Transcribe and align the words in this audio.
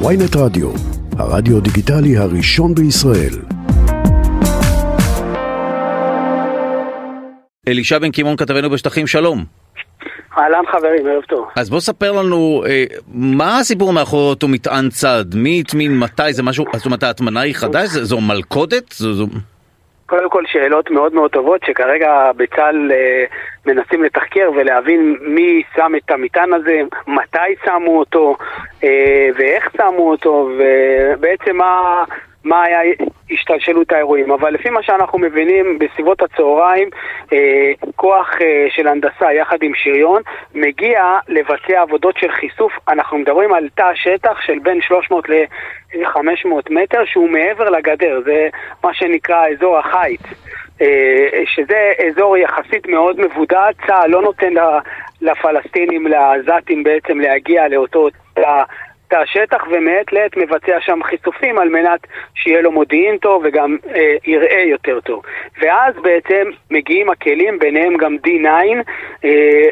ויינט 0.00 0.36
רדיו, 0.36 0.70
הרדיו 1.18 1.60
דיגיטלי 1.60 2.16
הראשון 2.16 2.74
בישראל. 2.74 3.34
אלישע 7.68 7.98
בן 7.98 8.10
קימון 8.10 8.36
כתבנו 8.36 8.70
בשטחים, 8.70 9.06
שלום. 9.06 9.44
אהלן 10.38 10.62
חברים, 10.72 11.06
ערב 11.06 11.22
טוב. 11.28 11.46
אז 11.56 11.70
בוא 11.70 11.80
ספר 11.80 12.12
לנו, 12.12 12.64
אה, 12.66 12.84
מה 13.14 13.58
הסיפור 13.58 13.92
מאחורי 13.92 14.30
אותו 14.30 14.48
מטען 14.48 14.88
צד? 14.90 15.24
מי 15.34 15.60
הטמין 15.60 15.98
מתי? 15.98 16.32
זה 16.32 16.42
משהו, 16.42 16.64
זאת 16.76 16.86
אומרת 16.86 17.02
ההטמנה 17.02 17.40
היא 17.40 17.54
חדש? 17.54 17.88
זו, 17.88 18.04
זו 18.04 18.20
מלכודת? 18.20 18.92
זו, 18.92 19.14
זו... 19.14 19.26
קודם 20.06 20.30
כל 20.30 20.42
שאלות 20.46 20.90
מאוד 20.90 21.14
מאוד 21.14 21.30
טובות 21.30 21.60
שכרגע 21.64 22.30
בצה"ל 22.36 22.92
אה, 22.92 23.24
מנסים 23.66 24.02
לתחקר 24.02 24.50
ולהבין 24.56 25.16
מי 25.20 25.62
שם 25.76 25.92
את 25.96 26.10
המטען 26.10 26.52
הזה, 26.52 26.80
מתי 27.06 27.54
שמו 27.64 27.98
אותו 27.98 28.36
אה, 28.84 29.28
ואיך 29.38 29.70
שמו 29.76 30.10
אותו 30.10 30.50
ובעצם 30.58 31.56
מה, 31.56 32.04
מה 32.44 32.62
היה 32.62 32.80
השתלשלות 33.30 33.92
האירועים. 33.92 34.30
אבל 34.30 34.54
לפי 34.54 34.70
מה 34.70 34.82
שאנחנו 34.82 35.18
מבינים, 35.18 35.78
בסביבות 35.78 36.22
הצהריים, 36.22 36.88
אה, 37.32 37.72
כוח 37.96 38.30
אה, 38.42 38.66
של 38.70 38.88
הנדסה 38.88 39.32
יחד 39.32 39.58
עם 39.62 39.72
שריון 39.74 40.22
מגיע 40.54 41.02
לבצע 41.28 41.80
עבודות 41.80 42.16
של 42.18 42.30
חיסוף. 42.30 42.72
אנחנו 42.88 43.18
מדברים 43.18 43.54
על 43.54 43.68
תא 43.74 43.90
שטח 43.94 44.40
של 44.40 44.58
בין 44.58 44.80
300 44.80 45.28
ל-500 45.28 46.48
מטר 46.70 47.04
שהוא 47.04 47.28
מעבר 47.28 47.70
לגדר, 47.70 48.20
זה 48.24 48.48
מה 48.84 48.94
שנקרא 48.94 49.48
אזור 49.48 49.78
החיץ. 49.78 50.20
אה, 50.82 51.42
שזה 51.46 51.92
אזור 52.08 52.36
יחסית 52.36 52.86
מאוד 52.86 53.20
מבודד, 53.20 53.72
צה"ל 53.86 54.10
לא 54.10 54.22
נותן 54.22 54.54
לפלסטינים, 55.20 56.06
לעזתים 56.06 56.82
בעצם 56.82 57.20
להגיע 57.20 57.68
לאותו 57.68 58.08
תא 59.08 59.16
השטח 59.16 59.64
ומעת 59.70 60.12
לעת 60.12 60.36
מבצע 60.36 60.80
שם 60.80 61.00
חיסופים 61.02 61.58
על 61.58 61.68
מנת 61.68 62.06
שיהיה 62.34 62.60
לו 62.60 62.72
מודיעין 62.72 63.18
טוב 63.18 63.42
וגם 63.44 63.76
אה, 63.94 64.16
יראה 64.26 64.62
יותר 64.62 65.00
טוב. 65.00 65.22
ואז 65.60 65.94
בעצם 66.02 66.50
מגיעים 66.70 67.10
הכלים, 67.10 67.58
ביניהם 67.58 67.96
גם 67.96 68.16
D9 68.26 68.48
אה, 69.24 69.30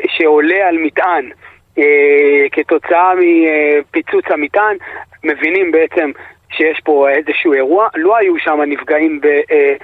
שעולה 0.08 0.68
על 0.68 0.78
מטען. 0.78 1.30
אה, 1.78 2.46
כתוצאה 2.52 3.12
מפיצוץ 3.14 4.24
המטען, 4.30 4.76
מבינים 5.24 5.72
בעצם 5.72 6.10
שיש 6.50 6.80
פה 6.84 7.08
איזשהו 7.10 7.52
אירוע. 7.52 7.88
לא 7.94 8.16
היו 8.16 8.38
שם 8.38 8.60
נפגעים 8.66 9.20
ב, 9.20 9.26
אה, 9.26 9.74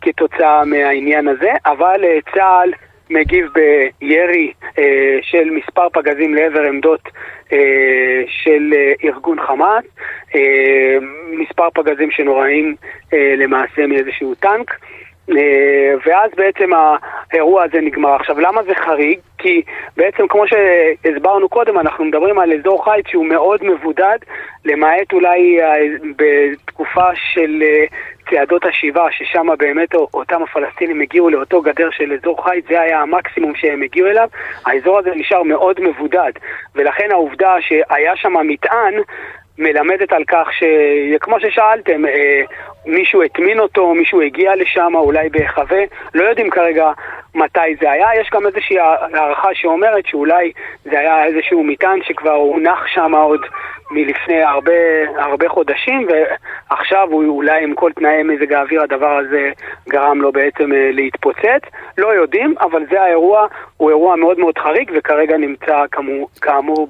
כתוצאה 0.00 0.64
מהעניין 0.64 1.28
הזה, 1.28 1.50
אבל 1.66 2.04
אה, 2.04 2.18
צה"ל 2.34 2.72
מגיב 3.10 3.46
בירי 4.00 4.52
של 5.22 5.50
מספר 5.50 5.88
פגזים 5.88 6.34
לעבר 6.34 6.62
עמדות 6.62 7.08
אה, 7.52 8.22
של 8.26 8.72
אה, 8.76 8.92
ארגון 9.04 9.40
חמאס, 9.40 9.84
אה, 10.34 10.96
מספר 11.32 11.70
פגזים 11.74 12.10
שנוראים 12.10 12.74
אה, 13.12 13.34
למעשה 13.36 13.86
מאיזשהו 13.86 14.34
טנק. 14.34 14.70
אה, 15.30 15.94
ואז 16.06 16.30
בעצם 16.36 16.70
האירוע 17.32 17.64
הזה 17.64 17.80
נגמר. 17.80 18.14
עכשיו, 18.14 18.40
למה 18.40 18.62
זה 18.62 18.74
חריג? 18.74 19.18
כי 19.38 19.62
בעצם, 19.96 20.28
כמו 20.28 20.44
שהסברנו 20.46 21.48
קודם, 21.48 21.78
אנחנו 21.78 22.04
מדברים 22.04 22.38
על 22.38 22.52
אזור 22.52 22.84
חיץ 22.84 23.06
שהוא 23.08 23.26
מאוד 23.26 23.64
מבודד, 23.64 24.18
למעט 24.64 25.12
אולי 25.12 25.62
אה, 25.62 25.74
בתקופה 26.16 27.14
של 27.32 27.62
אה, 27.62 27.84
צעדות 28.30 28.64
השיבה, 28.64 29.06
ששם 29.10 29.46
באמת 29.58 29.94
אותם 29.94 30.42
הפלסטינים 30.42 31.00
הגיעו 31.00 31.30
לאותו 31.30 31.62
גדר 31.62 31.90
של 31.90 32.12
אזור 32.12 32.44
חיץ, 32.44 32.64
זה 32.68 32.80
היה 32.80 33.00
המקסימום 33.00 33.54
שהם 33.54 33.82
הגיעו 33.82 34.08
אליו. 34.08 34.28
האזור 34.66 34.98
הזה 34.98 35.10
נשאר 35.14 35.42
מאוד 35.42 35.80
מבודד, 35.80 36.32
ולכן 36.74 37.08
העובדה 37.10 37.54
שהיה 37.60 38.16
שם 38.16 38.32
מטען, 38.44 38.94
מלמדת 39.60 40.12
על 40.12 40.24
כך 40.24 40.48
שכמו 40.52 41.40
ששאלתם, 41.40 42.06
אה, 42.06 42.42
מישהו 42.86 43.22
הטמין 43.22 43.60
אותו, 43.60 43.94
מישהו 43.94 44.20
הגיע 44.20 44.56
לשם, 44.56 44.92
אולי 44.94 45.28
בהיחווה, 45.28 45.80
לא 46.14 46.24
יודעים 46.24 46.50
כרגע 46.50 46.90
מתי 47.34 47.76
זה 47.80 47.90
היה. 47.90 48.20
יש 48.20 48.30
גם 48.32 48.46
איזושהי 48.46 48.78
הערכה 48.78 49.48
שאומרת 49.54 50.06
שאולי 50.06 50.52
זה 50.84 50.98
היה 50.98 51.24
איזשהו 51.24 51.64
מטען 51.64 51.98
שכבר 52.02 52.34
הונח 52.34 52.86
שם 52.86 53.14
עוד 53.14 53.40
מלפני 53.90 54.42
הרבה, 54.42 54.72
הרבה 55.16 55.48
חודשים, 55.48 56.08
ועכשיו 56.08 57.08
הוא 57.10 57.36
אולי 57.36 57.64
עם 57.64 57.74
כל 57.74 57.92
תנאי 57.92 58.22
מזג 58.22 58.52
האוויר 58.52 58.82
הדבר 58.82 59.16
הזה 59.16 59.50
גרם 59.88 60.20
לו 60.20 60.32
בעצם 60.32 60.72
אה, 60.72 60.90
להתפוצץ. 60.92 61.62
לא 61.98 62.08
יודעים, 62.08 62.54
אבל 62.60 62.82
זה 62.90 63.02
האירוע, 63.02 63.46
הוא 63.76 63.90
אירוע 63.90 64.16
מאוד 64.16 64.38
מאוד 64.38 64.58
חריג, 64.58 64.90
וכרגע 64.94 65.36
נמצא 65.36 65.84
כאמור, 65.92 66.28
כאמור 66.40 66.88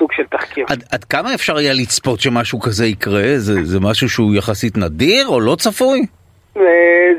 סוג 0.00 0.12
של 0.12 0.26
תחקיר. 0.26 0.66
עד, 0.70 0.82
עד 0.92 1.04
כמה 1.04 1.34
אפשר 1.34 1.56
היה 1.56 1.72
לצפות 1.72 2.20
שמשהו 2.20 2.60
כזה 2.60 2.86
יקרה? 2.86 3.28
זה, 3.36 3.54
זה 3.62 3.78
משהו 3.80 4.08
שהוא 4.08 4.34
יחסית 4.34 4.76
נדיר 4.76 5.26
או 5.28 5.40
לא 5.40 5.54
צפוי? 5.58 6.00
אה, 6.56 6.62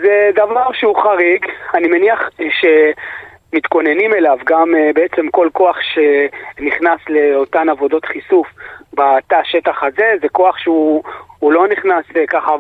זה 0.02 0.30
דבר 0.36 0.68
שהוא 0.74 0.96
חריג, 1.04 1.46
אני 1.74 1.88
מניח 1.88 2.20
שמתכוננים 2.60 4.14
אליו 4.14 4.38
גם 4.46 4.76
אה, 4.76 4.90
בעצם 4.96 5.30
כל 5.32 5.50
כוח 5.54 5.78
שנכנס 5.94 7.00
לאותן 7.10 7.70
עבודות 7.70 8.06
חיסוף 8.06 8.48
בתא 8.94 9.36
השטח 9.36 9.84
הזה, 9.84 10.14
זה 10.22 10.30
כוח 10.32 10.58
שהוא 10.58 11.04
לא 11.42 11.68
נכנס 11.68 12.06
אה, 12.16 12.28
ככה 12.28 12.52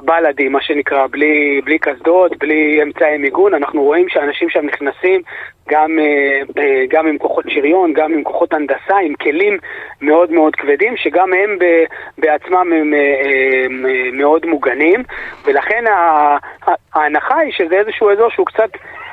בלאדי, 0.00 0.48
מה 0.48 0.60
שנקרא, 0.62 1.06
בלי, 1.06 1.60
בלי 1.64 1.78
קסדות, 1.78 2.38
בלי 2.38 2.82
אמצעי 2.82 3.18
מיגון. 3.18 3.54
אנחנו 3.54 3.82
רואים 3.82 4.08
שאנשים 4.08 4.50
שם 4.50 4.66
נכנסים 4.66 5.22
גם, 5.68 5.98
אה, 5.98 6.62
אה, 6.62 6.84
גם 6.88 7.06
עם 7.06 7.18
כוחות 7.18 7.44
שריון, 7.48 7.92
גם 7.92 8.12
עם 8.12 8.24
כוחות 8.24 8.52
הנדסה, 8.52 8.96
עם 9.04 9.14
כלים 9.14 9.58
מאוד 10.00 10.30
מאוד 10.30 10.56
כבדים, 10.56 10.96
שגם 10.96 11.32
הם 11.32 11.58
בעצמם 12.18 12.72
הם 12.72 12.94
אה, 12.94 13.66
מאוד 14.12 14.46
מוגנים, 14.46 15.02
ולכן 15.44 15.84
ההנחה 16.94 17.38
היא 17.38 17.52
שזה 17.52 17.74
איזשהו 17.74 18.10
אזור 18.10 18.30
שהוא 18.30 18.46
קצת... 18.46 18.70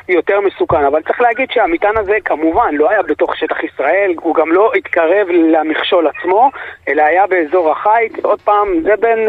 יותר 0.10 0.42
מסוכן, 0.42 0.86
אבל 0.86 1.02
צריך 1.02 1.22
להגיד 1.22 1.50
שהמטען 1.52 1.98
הזה 1.98 2.18
כמובן 2.26 2.76
לא 2.76 2.90
היה 2.90 3.02
בתוך 3.02 3.38
שטח 3.38 3.64
ישראל, 3.64 4.14
הוא 4.22 4.36
גם 4.36 4.52
לא 4.52 4.72
התקרב 4.78 5.28
למכשול 5.30 6.08
עצמו, 6.08 6.50
אלא 6.88 7.04
היה 7.04 7.28
באזור 7.28 7.72
החיץ, 7.72 8.14
עוד 8.22 8.42
פעם, 8.42 8.68
זה 8.84 8.94
בין 9.00 9.20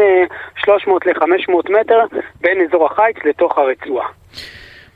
300 0.57 1.05
ל-500 1.05 1.79
מטר, 1.79 1.99
בין 2.41 2.57
אזור 2.67 2.85
החיץ 2.85 3.17
לתוך 3.25 3.57
הרצועה. 3.57 4.07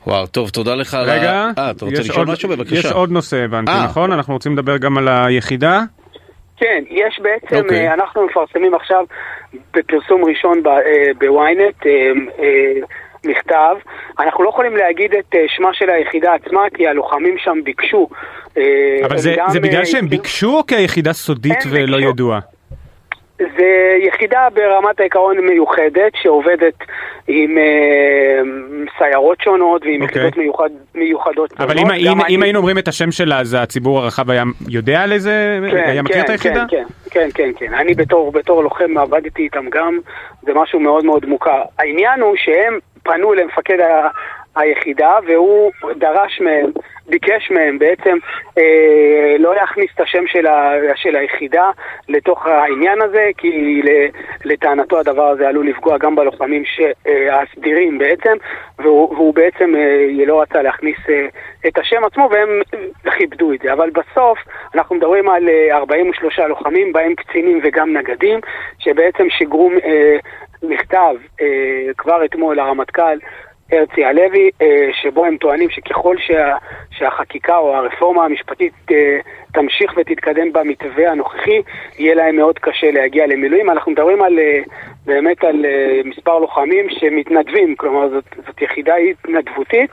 וואו, 0.06 0.26
טוב, 0.26 0.50
תודה 0.50 0.74
לך. 0.74 0.94
רגע, 0.94 1.32
אה, 1.58 1.70
אתה 1.70 1.84
רוצה 1.84 2.00
לשאול 2.00 2.26
משהו? 2.26 2.48
בבקשה. 2.48 2.74
יש 2.74 2.92
עוד 2.92 3.10
נושא, 3.10 3.36
הבנתי, 3.44 3.72
아. 3.72 3.84
נכון? 3.84 4.12
אנחנו 4.12 4.34
רוצים 4.34 4.52
לדבר 4.52 4.76
גם 4.76 4.98
על 4.98 5.08
היחידה? 5.08 5.80
כן, 6.56 6.84
יש 6.90 7.20
בעצם, 7.22 7.56
okay. 7.56 7.62
אוקיי. 7.62 7.92
אנחנו 7.92 8.26
מפרסמים 8.26 8.74
עכשיו 8.74 9.04
בפרסום 9.74 10.24
ראשון 10.24 10.62
בוויינט 11.18 11.86
מכתב. 13.24 13.76
אנחנו 14.18 14.44
לא 14.44 14.48
יכולים 14.48 14.76
להגיד 14.76 15.14
את 15.14 15.34
שמה 15.48 15.74
של 15.74 15.90
היחידה 15.90 16.34
עצמה, 16.34 16.62
כי 16.74 16.88
הלוחמים 16.88 17.38
שם 17.38 17.58
ביקשו. 17.64 18.08
אבל 19.04 19.18
זה, 19.18 19.36
זה 19.48 19.60
בגלל 19.60 19.84
שהם 19.84 20.08
ביקשו 20.08 20.56
או 20.58 20.66
כי 20.66 20.74
היחידה 20.74 21.12
סודית 21.12 21.58
ולא 21.70 21.96
ביקשו. 21.96 22.10
ידועה? 22.10 22.40
זה 23.38 23.96
יחידה 24.06 24.48
ברמת 24.54 25.00
העיקרון 25.00 25.36
מיוחדת 25.38 26.12
שעובדת 26.22 26.74
עם 27.28 27.58
uh, 27.58 28.90
סיירות 28.98 29.40
שונות 29.40 29.82
ועם 29.82 30.02
okay. 30.02 30.04
אוקיי. 30.04 30.22
יחידות 30.22 30.36
מיוחד, 30.36 30.68
מיוחדות 30.94 31.50
שונות. 31.50 31.70
אבל 31.70 31.78
אם, 31.78 31.90
אם, 31.90 32.20
אני... 32.20 32.34
אם 32.34 32.42
היינו 32.42 32.58
אומרים 32.58 32.78
את 32.78 32.88
השם 32.88 33.10
שלה, 33.10 33.40
אז 33.40 33.56
הציבור 33.60 33.98
הרחב 33.98 34.30
היה 34.30 34.42
יודע 34.68 35.02
על 35.02 35.12
איזה, 35.12 35.58
כן, 35.70 35.76
היה 35.76 36.02
מכיר 36.02 36.16
כן, 36.16 36.24
את 36.24 36.30
היחידה? 36.30 36.64
כן, 36.68 36.84
כן, 37.10 37.28
כן, 37.34 37.52
כן, 37.56 37.66
כן. 37.66 37.74
אני 37.74 37.94
בתור, 37.94 38.32
בתור 38.32 38.62
לוחם 38.62 38.98
עבדתי 38.98 39.42
איתם 39.42 39.64
גם, 39.70 39.98
זה 40.42 40.54
משהו 40.54 40.80
מאוד 40.80 41.04
מאוד 41.04 41.26
מוכר. 41.26 41.62
העניין 41.78 42.20
הוא 42.20 42.36
שהם 42.36 42.78
פנו 43.04 43.34
למפקד 43.34 43.80
ה... 43.80 44.08
היחידה 44.56 45.18
והוא 45.26 45.72
דרש 45.96 46.40
מהם 46.40 46.70
ביקש 47.08 47.50
מהם 47.50 47.78
בעצם 47.78 48.16
אה, 48.58 49.36
לא 49.38 49.54
להכניס 49.54 49.90
את 49.94 50.00
השם 50.00 50.26
של, 50.26 50.46
ה, 50.46 50.72
של 50.94 51.16
היחידה 51.16 51.70
לתוך 52.08 52.46
העניין 52.46 53.02
הזה, 53.02 53.30
כי 53.36 53.82
לטענתו 54.44 54.98
הדבר 55.00 55.28
הזה 55.28 55.48
עלול 55.48 55.68
לפגוע 55.68 55.98
גם 55.98 56.16
בלוחמים 56.16 56.62
אה, 57.06 57.42
הסדירים 57.42 57.98
בעצם, 57.98 58.36
והוא, 58.78 59.14
והוא 59.14 59.34
בעצם 59.34 59.74
אה, 59.76 60.24
לא 60.26 60.42
רצה 60.42 60.62
להכניס 60.62 60.96
אה, 61.08 61.26
את 61.68 61.78
השם 61.78 62.04
עצמו, 62.04 62.28
והם 62.30 62.60
כיבדו 63.16 63.52
את 63.52 63.58
זה. 63.62 63.72
אבל 63.72 63.90
בסוף 63.90 64.38
אנחנו 64.74 64.96
מדברים 64.96 65.28
על 65.28 65.48
אה, 65.48 65.76
43 65.76 66.38
לוחמים, 66.38 66.92
בהם 66.92 67.14
קצינים 67.14 67.60
וגם 67.62 67.96
נגדים, 67.96 68.40
שבעצם 68.78 69.30
שיגרו 69.30 69.70
אה, 69.84 70.16
מכתב 70.68 71.14
אה, 71.40 71.46
כבר 71.96 72.24
אתמול 72.24 72.56
לרמטכ"ל 72.56 73.18
הרצי 73.72 74.04
הלוי, 74.04 74.50
אה, 74.62 74.88
שבו 74.92 75.24
הם 75.24 75.36
טוענים 75.36 75.70
שככל 75.70 76.16
שה, 76.18 76.56
שהחקיקה 76.90 77.56
או 77.56 77.76
הרפורמה 77.76 78.24
המשפטית 78.24 78.72
אה, 78.90 79.18
תמשיך 79.52 79.92
ותתקדם 79.96 80.52
במתווה 80.52 81.10
הנוכחי, 81.10 81.62
יהיה 81.98 82.14
להם 82.14 82.36
מאוד 82.36 82.58
קשה 82.58 82.90
להגיע 82.90 83.26
למילואים. 83.26 83.70
אנחנו 83.70 83.92
מדברים 83.92 84.22
על, 84.22 84.38
אה, 84.38 84.60
באמת 85.06 85.44
על 85.44 85.66
מספר 86.04 86.38
לוחמים 86.38 86.86
שמתנדבים, 86.90 87.76
כלומר 87.76 88.08
זאת, 88.08 88.24
זאת 88.46 88.62
יחידה 88.62 88.94
התנדבותית, 88.96 89.90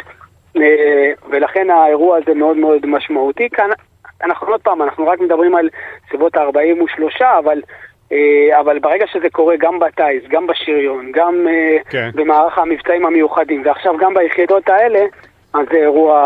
ולכן 1.29 1.69
האירוע 1.69 2.17
הזה 2.17 2.33
מאוד 2.33 2.57
מאוד 2.57 2.85
משמעותי. 2.85 3.49
כאן 3.49 3.69
אנחנו 4.23 4.47
עוד 4.47 4.61
פעם, 4.61 4.81
אנחנו 4.81 5.07
רק 5.07 5.19
מדברים 5.19 5.55
על 5.55 5.69
סביבות 6.09 6.37
ה-43, 6.37 7.25
אבל 7.39 7.57
אה, 7.57 7.63
אבל 8.59 8.79
ברגע 8.79 9.05
שזה 9.07 9.29
קורה 9.29 9.55
גם 9.59 9.79
בטיס, 9.79 10.23
גם 10.29 10.47
בשריון, 10.47 11.11
גם 11.13 11.47
אה, 11.47 11.77
כן. 11.89 12.09
במערך 12.13 12.57
המבצעים 12.57 13.05
המיוחדים, 13.05 13.61
ועכשיו 13.65 13.97
גם 13.97 14.13
ביחידות 14.13 14.69
האלה, 14.69 14.99
אז 15.53 15.61
זה 15.71 15.77
אירוע 15.77 16.19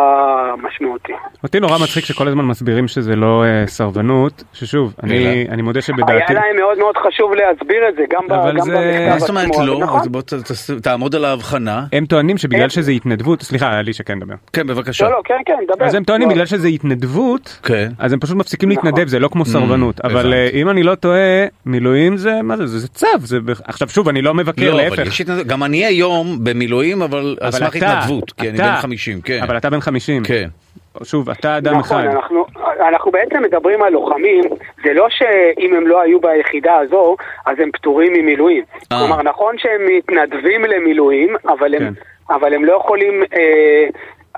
משמעותי. 0.64 1.14
אותי 1.44 1.60
נורא 1.60 1.78
מצחיק 1.78 2.06
שכל 2.06 2.28
הזמן 2.28 2.46
מסבירים 2.46 2.88
שזה 2.88 3.16
לא 3.16 3.44
אה, 3.46 3.68
סרבנות, 3.68 4.44
ששוב, 4.54 4.94
אני? 5.04 5.48
אני 5.50 5.62
מודה 5.62 5.78
היה 5.78 5.82
שבדעתי... 5.82 6.34
להם 6.34 6.56
מאוד 6.60 6.78
מאוד 6.78 6.96
חשוב 6.98 7.32
להסביר 7.34 7.90
את 7.90 7.96
זה, 7.96 8.02
גם, 8.14 8.28
ב, 8.30 8.32
אבל 8.34 8.58
גם 8.58 8.66
זה- 8.66 8.72
במכתב 8.72 9.10
מה 9.10 9.20
זאת 9.20 9.30
אומרת 9.30 9.48
עצמו, 9.50 9.66
לא? 9.66 9.80
נכון? 9.80 10.00
אז 10.02 10.08
בוא 10.08 10.22
ת- 10.22 10.34
ת- 10.34 10.52
תעמוד 10.84 11.16
על 11.16 11.26
ההבחנה. 11.26 11.86
הם 11.94 12.06
טוענים 12.06 12.38
שבגלל. 12.38 12.70
שזה 12.70 12.92
התנדבות, 12.92 13.42
סליחה, 13.42 13.80
אלישע 13.80 14.04
כן 14.04 14.20
דבר. 14.20 14.34
כן, 14.54 14.68
בבקשה. 14.68 15.06
לא, 15.06 15.12
לא, 15.12 15.22
כן, 15.26 15.34
כן, 15.46 15.54
דבר. 15.76 15.86
אז 15.86 15.94
הם 15.94 16.04
טוענים 16.04 16.28
לא. 16.28 16.34
בגלל 16.34 16.46
שזה 16.46 16.68
התנדבות, 16.68 17.60
כן. 17.64 17.90
אז 18.00 18.14
הם 18.14 18.20
פשוט 18.20 18.38
מפסיקים 18.38 18.72
נכון. 18.72 18.86
להתנדב, 18.86 19.08
זה 19.08 19.20
לא 19.20 19.28
כמו 19.28 19.46
סרבנות. 19.46 20.02
אבל 20.02 20.20
הבנתי. 20.20 20.36
אה, 20.36 20.50
אם 20.62 20.70
אני 20.70 20.84
לא 20.84 20.96
טועה, 20.96 21.20
מילואים 21.66 22.18
זה, 22.18 22.42
מה 22.44 22.58
זה, 22.58 22.68
זה 22.68 22.80
זה 22.80 22.88
צו, 22.88 23.08
זה... 23.20 23.38
עכשיו 23.64 23.90
שוב, 23.90 24.10
אני 24.10 24.22
לא 24.22 24.34
מבקר, 24.34 24.74
לא, 24.76 24.88
אבל 24.88 24.98
להפך. 25.04 25.22
גם 25.48 25.64
אני 25.64 25.86
היום 25.86 26.38
במילואים, 26.44 27.02
אבל 27.02 27.38
על 27.42 27.52
סמך 27.52 27.76
התנדבות. 27.76 28.32
כי 28.32 28.50
אני 28.50 28.58
בן 28.58 28.76
50, 28.76 29.15
כן. 29.22 29.40
אבל 29.44 29.58
אתה 29.58 29.70
בן 29.70 29.80
50. 29.80 30.24
כן. 30.24 30.48
שוב, 31.04 31.30
אתה 31.30 31.58
אדם 31.58 31.78
נכון, 31.78 31.98
אחד. 31.98 32.16
אנחנו, 32.16 32.46
אנחנו 32.88 33.12
בעצם 33.12 33.44
מדברים 33.44 33.84
על 33.84 33.94
לוחמים, 33.94 34.44
זה 34.84 34.94
לא 34.94 35.08
שאם 35.10 35.76
הם 35.76 35.88
לא 35.88 36.02
היו 36.02 36.20
ביחידה 36.20 36.76
הזו, 36.76 37.16
אז 37.46 37.60
הם 37.60 37.72
פטורים 37.72 38.14
ממילואים. 38.14 38.64
אה. 38.92 39.00
כלומר, 39.00 39.22
נכון 39.24 39.58
שהם 39.58 39.82
מתנדבים 39.98 40.66
למילואים, 40.66 41.36
אבל 41.48 41.76
הם, 41.76 41.80
כן. 41.80 42.34
אבל 42.36 42.54
הם 42.54 42.66
לא 42.66 42.74
יכולים... 42.74 43.24
אה, 43.34 43.88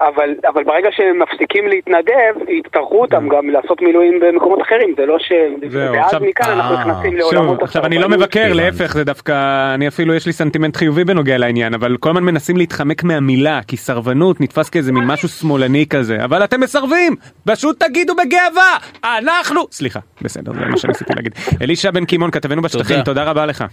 אבל, 0.01 0.35
אבל 0.47 0.63
ברגע 0.63 0.89
שהם 0.91 1.21
מפסיקים 1.21 1.67
להתנדב, 1.67 2.49
יצטרכו 2.49 3.01
אותם 3.01 3.29
גם 3.29 3.49
לעשות 3.49 3.81
מילואים 3.81 4.19
במקומות 4.19 4.61
אחרים, 4.61 4.93
זה 4.97 5.05
לא 5.05 5.19
ש... 5.19 5.31
זהו, 5.69 5.93
ואז 5.93 6.05
עכשיו- 6.05 6.21
מכאן 6.23 6.51
אנחנו 6.51 6.75
אה, 6.75 6.81
נכנסים 6.81 7.17
לעולמות 7.17 7.63
עכשיו 7.63 7.85
אני 7.85 7.97
לא. 7.97 8.09
מבקר, 8.09 8.39
הבנתי. 8.39 8.57
להפך, 8.57 8.93
זה 8.93 9.03
דווקא, 9.03 9.33
אני 9.73 9.87
אפילו 9.87 10.13
יש 10.13 10.25
לי 10.25 10.33
סנטימנט 10.33 10.75
חיובי 10.75 11.03
בנוגע 11.03 11.37
לעניין, 11.37 11.73
אבל 11.73 11.97
כל 11.99 12.09
הזמן 12.09 12.23
מנסים 12.23 12.57
להתחמק 12.57 13.03
מהמילה, 13.03 13.59
כי 13.67 13.77
סרבנות 13.77 14.41
נתפס 14.41 14.69
כאיזה 14.69 14.91
מין 14.91 15.03
משהו 15.07 15.29
שמאלני 15.29 15.85
כזה, 15.89 16.23
אבל 16.23 16.43
אתם 16.43 16.59
מסרבים! 16.59 17.15
פשוט 17.47 17.83
תגידו 17.83 18.13
בגאווה! 18.15 18.77
אנחנו... 19.17 19.61
סליחה, 19.71 19.99
בסדר, 20.21 20.53
זה 20.53 20.65
מה 20.65 20.77
שניסיתי 20.77 21.13
להגיד. 21.15 21.33
אלישע 21.61 21.91
בן 21.91 22.05
קימון, 22.05 22.31
כתבנו 22.31 22.61
בשטחים, 22.61 22.95
תודה. 22.97 23.03
תודה 23.05 23.23
רבה 23.23 23.45
לך. 23.45 23.63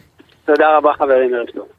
תודה 0.44 0.76
רבה 0.76 0.93
חברים, 0.99 1.35
ערב 1.35 1.47
טוב. 1.55 1.75